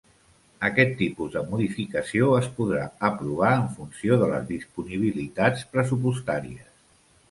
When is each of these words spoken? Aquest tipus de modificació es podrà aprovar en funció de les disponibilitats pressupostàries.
Aquest 0.69 0.95
tipus 1.01 1.35
de 1.35 1.43
modificació 1.51 2.31
es 2.39 2.49
podrà 2.57 2.83
aprovar 3.11 3.53
en 3.61 3.71
funció 3.77 4.21
de 4.25 4.33
les 4.35 4.51
disponibilitats 4.57 5.67
pressupostàries. 5.77 6.71